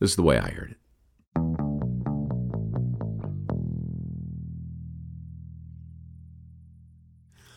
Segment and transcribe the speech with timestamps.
[0.00, 0.76] This is the way I heard it.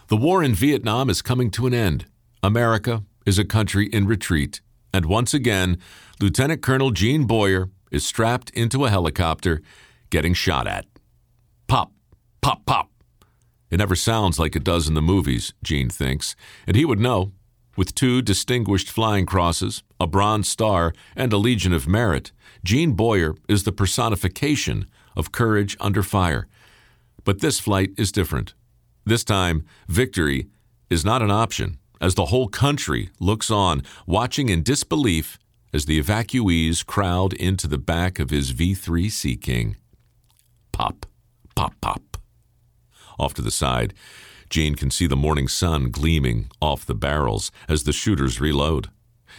[0.08, 2.06] The war in Vietnam is coming to an end.
[2.44, 4.60] America is a country in retreat.
[4.94, 5.78] And once again,
[6.20, 9.62] Lieutenant Colonel Gene Boyer is strapped into a helicopter
[10.10, 10.86] getting shot at.
[11.68, 11.94] Pop,
[12.42, 12.90] pop, pop.
[13.70, 16.36] It never sounds like it does in the movies, Gene thinks,
[16.68, 17.32] and he would know.
[17.78, 22.32] With two distinguished flying crosses, a Bronze Star, and a Legion of Merit,
[22.64, 24.86] Gene Boyer is the personification
[25.16, 26.48] of courage under fire.
[27.24, 28.54] But this flight is different.
[29.06, 30.48] This time, victory
[30.90, 35.40] is not an option, as the whole country looks on, watching in disbelief
[35.74, 39.78] as the evacuees crowd into the back of his V 3 Sea King.
[40.74, 41.06] Pop,
[41.56, 42.18] pop, pop.
[43.18, 43.94] Off to the side,
[44.52, 48.90] Gene can see the morning sun gleaming off the barrels as the shooters reload.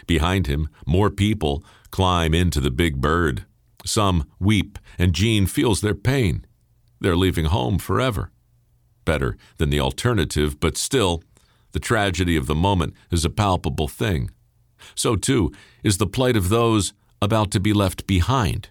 [0.06, 3.44] Behind him, more people climb into the big bird.
[3.84, 6.46] Some weep, and Gene feels their pain.
[6.98, 8.30] They're leaving home forever.
[9.04, 11.22] Better than the alternative, but still,
[11.72, 14.30] the tragedy of the moment is a palpable thing.
[14.94, 15.52] So, too,
[15.84, 18.70] is the plight of those about to be left behind,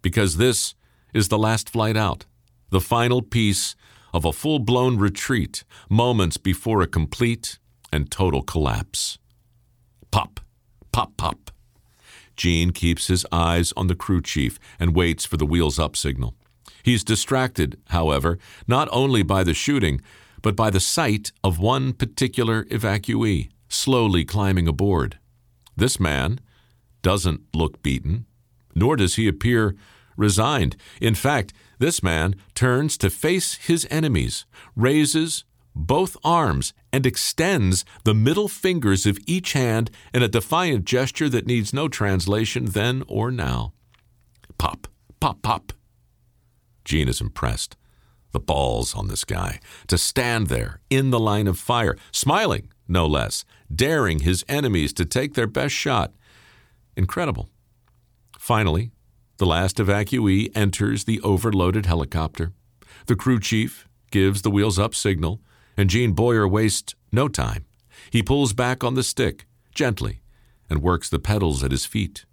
[0.00, 0.74] because this
[1.12, 2.24] is the last flight out,
[2.70, 3.76] the final piece
[4.14, 7.58] of a full blown retreat, moments before a complete
[7.92, 9.18] and total collapse.
[10.12, 10.38] Pop,
[10.92, 11.50] pop, pop.
[12.36, 16.34] Gene keeps his eyes on the crew chief and waits for the wheels up signal.
[16.84, 20.00] He's distracted, however, not only by the shooting,
[20.42, 25.18] but by the sight of one particular evacuee slowly climbing aboard.
[25.76, 26.38] This man
[27.02, 28.26] doesn't look beaten,
[28.74, 29.74] nor does he appear
[30.16, 30.76] resigned.
[31.00, 35.44] In fact, this man turns to face his enemies, raises
[35.74, 41.46] both arms, and extends the middle fingers of each hand in a defiant gesture that
[41.46, 43.72] needs no translation then or now.
[44.56, 44.86] Pop,
[45.18, 45.72] pop, pop.
[46.84, 47.76] Gene is impressed.
[48.30, 53.06] The balls on this guy to stand there in the line of fire, smiling, no
[53.06, 56.12] less, daring his enemies to take their best shot.
[56.96, 57.48] Incredible.
[58.38, 58.90] Finally,
[59.36, 62.52] the last evacuee enters the overloaded helicopter.
[63.06, 65.40] The crew chief gives the wheels up signal,
[65.76, 67.64] and Gene Boyer wastes no time.
[68.10, 70.20] He pulls back on the stick, gently,
[70.70, 72.24] and works the pedals at his feet.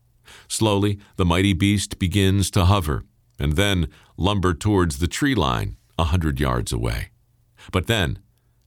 [0.48, 3.04] Slowly, the mighty beast begins to hover,
[3.40, 3.88] and then
[4.18, 7.10] lumber towards the tree line a hundred yards away.
[7.72, 8.20] But then,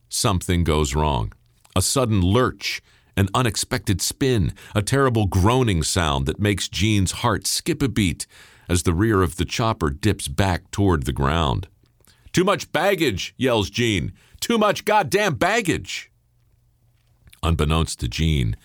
[0.08, 1.32] something goes wrong.
[1.76, 2.82] A sudden lurch,
[3.16, 8.26] an unexpected spin, a terrible groaning sound that makes Gene's heart skip a beat
[8.68, 11.68] as the rear of the chopper dips back toward the ground.
[12.32, 14.12] Too much baggage, yells Gene.
[14.40, 16.10] Too much goddamn baggage.
[17.42, 18.56] Unbeknownst to Gene,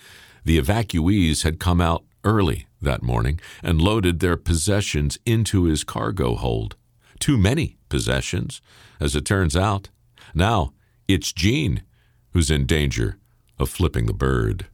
[0.43, 6.35] the evacuees had come out early that morning and loaded their possessions into his cargo
[6.35, 6.75] hold.
[7.19, 8.61] Too many possessions,
[8.99, 9.89] as it turns out.
[10.33, 10.73] Now
[11.07, 11.83] it's Gene
[12.31, 13.18] who's in danger
[13.59, 14.67] of flipping the bird.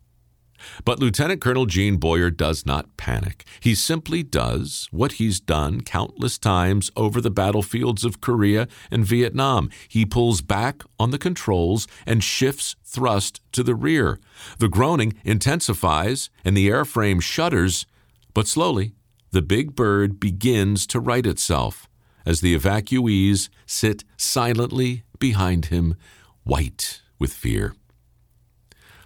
[0.83, 3.45] But Lieutenant Colonel Gene Boyer does not panic.
[3.59, 9.69] He simply does what he's done countless times over the battlefields of Korea and Vietnam.
[9.87, 14.19] He pulls back on the controls and shifts thrust to the rear.
[14.59, 17.85] The groaning intensifies and the airframe shudders,
[18.33, 18.93] but slowly
[19.31, 21.87] the big bird begins to right itself
[22.25, 25.95] as the evacuees sit silently behind him,
[26.43, 27.75] white with fear.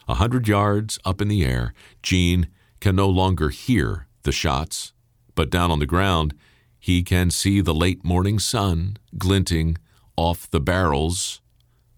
[0.09, 1.71] A hundred yards up in the air,
[2.01, 2.47] Gene
[2.79, 4.91] can no longer hear the shots,
[5.35, 6.33] but down on the ground,
[6.79, 9.77] he can see the late morning sun glinting
[10.17, 11.41] off the barrels,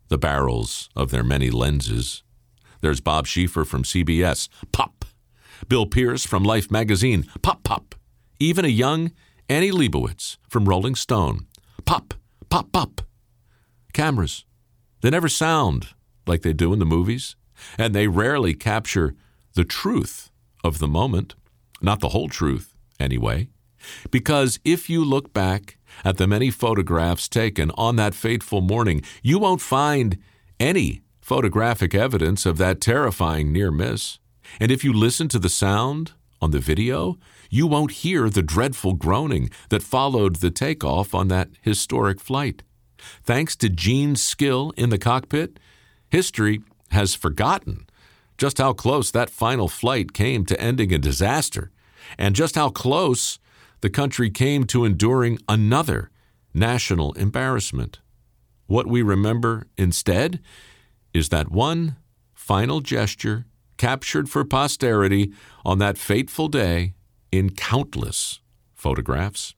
[0.09, 2.21] the barrels of their many lenses.
[2.81, 5.05] There's Bob Schieffer from CBS, pop.
[5.69, 7.95] Bill Pierce from Life magazine, pop, pop.
[8.41, 9.13] Even a young
[9.47, 11.47] Annie Leibovitz from Rolling Stone,
[11.85, 12.13] pop,
[12.49, 13.03] pop, pop.
[13.93, 14.43] Cameras,
[14.99, 15.93] they never sound
[16.27, 17.37] like they do in the movies
[17.77, 19.15] and they rarely capture
[19.53, 20.31] the truth
[20.63, 21.35] of the moment,
[21.81, 23.49] not the whole truth, anyway.
[24.11, 29.39] Because if you look back at the many photographs taken on that fateful morning, you
[29.39, 30.17] won't find
[30.59, 34.19] any photographic evidence of that terrifying near miss.
[34.59, 37.17] And if you listen to the sound on the video,
[37.49, 42.63] you won't hear the dreadful groaning that followed the takeoff on that historic flight.
[43.23, 45.59] Thanks to Gene's skill in the cockpit,
[46.09, 46.61] history
[46.91, 47.85] has forgotten
[48.37, 51.69] just how close that final flight came to ending a disaster,
[52.17, 53.37] and just how close
[53.81, 56.09] the country came to enduring another
[56.53, 57.99] national embarrassment.
[58.65, 60.39] What we remember instead
[61.13, 61.97] is that one
[62.33, 63.45] final gesture
[63.77, 65.31] captured for posterity
[65.63, 66.93] on that fateful day
[67.31, 68.39] in countless
[68.73, 69.53] photographs.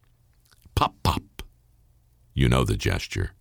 [0.75, 1.23] Pop, pop.
[2.33, 3.31] You know the gesture.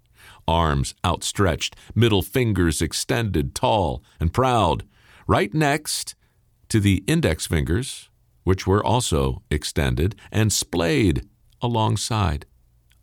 [0.47, 4.85] Arms outstretched, middle fingers extended, tall and proud,
[5.27, 6.15] right next
[6.69, 8.09] to the index fingers,
[8.45, 11.29] which were also extended and splayed
[11.61, 12.47] alongside.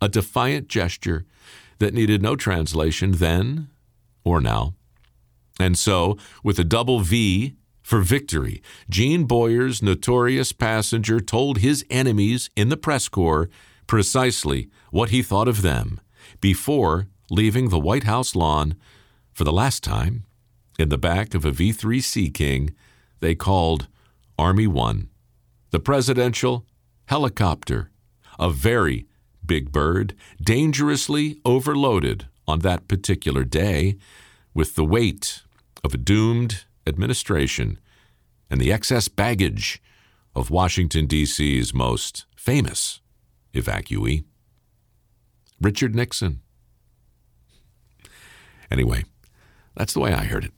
[0.02, 1.24] A defiant gesture
[1.78, 3.68] that needed no translation then
[4.24, 4.74] or now.
[5.58, 12.50] And so, with a double V for victory, Gene Boyer's notorious passenger told his enemies
[12.56, 13.48] in the press corps
[13.86, 16.00] precisely what he thought of them
[16.40, 18.74] before leaving the White House lawn
[19.32, 20.24] for the last time
[20.78, 22.74] in the back of a V 3 Sea King
[23.20, 23.86] they called
[24.38, 25.10] Army One,
[25.70, 26.64] the presidential
[27.06, 27.90] helicopter,
[28.38, 29.06] a very
[29.44, 33.96] big bird, dangerously overloaded on that particular day
[34.54, 35.42] with the weight
[35.84, 37.78] of a doomed administration
[38.50, 39.82] and the excess baggage
[40.34, 43.00] of Washington, D.C.'s most famous
[43.54, 44.24] evacuee,
[45.60, 46.40] Richard Nixon.
[48.70, 49.04] Anyway,
[49.74, 50.52] that's the way I heard it.